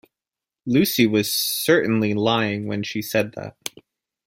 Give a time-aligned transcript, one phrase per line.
[0.65, 3.55] Lucy was certainly lying when she said that.